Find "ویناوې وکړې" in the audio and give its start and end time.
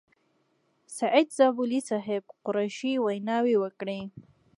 3.05-3.99